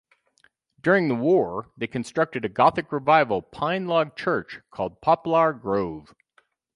During 0.81 1.09
the 1.09 1.15
war 1.15 1.69
they 1.77 1.85
constructed 1.85 2.43
a 2.43 2.49
Gothic 2.49 2.91
Revival 2.91 3.43
pine-log 3.43 4.15
church 4.17 4.59
called 4.71 4.99
Poplar 4.99 5.53
Grove. 5.53 6.15